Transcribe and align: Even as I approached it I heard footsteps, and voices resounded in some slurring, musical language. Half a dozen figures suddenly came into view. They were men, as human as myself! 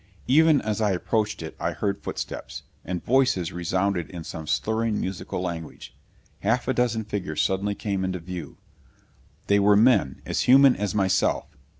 Even 0.27 0.61
as 0.63 0.81
I 0.81 0.93
approached 0.93 1.43
it 1.43 1.55
I 1.59 1.73
heard 1.73 2.01
footsteps, 2.01 2.63
and 2.83 3.05
voices 3.05 3.51
resounded 3.53 4.09
in 4.09 4.23
some 4.23 4.47
slurring, 4.47 4.99
musical 4.99 5.41
language. 5.41 5.95
Half 6.39 6.67
a 6.67 6.73
dozen 6.73 7.03
figures 7.05 7.43
suddenly 7.43 7.75
came 7.75 8.03
into 8.03 8.17
view. 8.17 8.57
They 9.45 9.59
were 9.59 9.75
men, 9.77 10.23
as 10.25 10.39
human 10.49 10.75
as 10.75 10.95
myself! 10.95 11.55